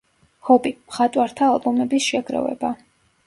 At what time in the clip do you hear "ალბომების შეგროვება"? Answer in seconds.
1.57-2.73